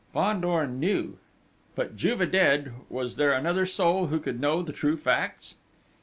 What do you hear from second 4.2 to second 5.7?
know the true facts?